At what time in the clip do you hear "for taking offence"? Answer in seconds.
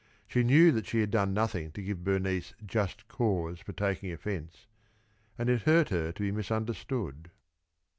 3.59-4.65